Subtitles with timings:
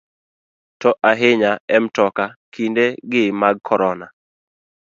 [0.81, 4.07] To ahinya e mtoka kinde gi mag korona.